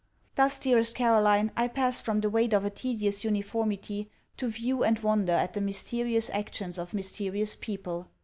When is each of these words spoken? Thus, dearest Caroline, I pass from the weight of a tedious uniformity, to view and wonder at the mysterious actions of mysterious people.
Thus, 0.33 0.57
dearest 0.57 0.95
Caroline, 0.95 1.51
I 1.55 1.67
pass 1.67 2.01
from 2.01 2.21
the 2.21 2.29
weight 2.31 2.53
of 2.53 2.65
a 2.65 2.71
tedious 2.71 3.23
uniformity, 3.23 4.09
to 4.37 4.49
view 4.49 4.83
and 4.83 4.97
wonder 4.97 5.33
at 5.33 5.53
the 5.53 5.61
mysterious 5.61 6.31
actions 6.31 6.79
of 6.79 6.95
mysterious 6.95 7.53
people. 7.53 8.09